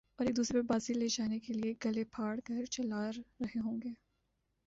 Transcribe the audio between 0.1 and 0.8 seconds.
اور ایک دوسرے پر